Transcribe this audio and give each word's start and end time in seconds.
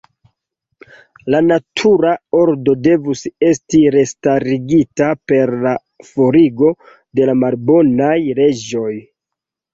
La 1.33 1.41
natura 1.49 2.13
ordo 2.39 2.75
devus 2.87 3.21
esti 3.49 3.83
restarigita 3.97 5.11
per 5.33 5.53
la 5.67 5.75
forigo 6.09 6.73
de 7.21 7.31
la 7.33 7.39
malbonaj 7.45 8.19
leĝoj. 8.43 8.91